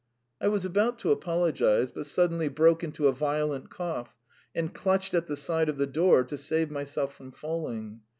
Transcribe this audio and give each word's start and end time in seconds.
I 0.41 0.47
was 0.47 0.65
about 0.65 0.97
to 1.01 1.11
apologise, 1.11 1.91
but 1.91 2.07
suddenly 2.07 2.47
broke 2.49 2.83
into 2.83 3.07
a 3.07 3.11
violent 3.13 3.69
cough, 3.69 4.15
and 4.55 4.73
clutched 4.73 5.13
at 5.13 5.27
the 5.27 5.37
side 5.37 5.69
of 5.69 5.77
the 5.77 5.85
door 5.85 6.23
to 6.23 6.37
save 6.39 6.71
myself 6.71 7.13
from 7.15 7.31
falling. 7.31 8.01